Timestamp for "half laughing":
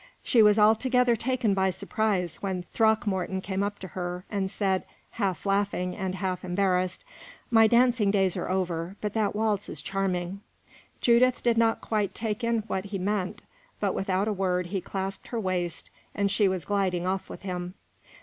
5.11-5.95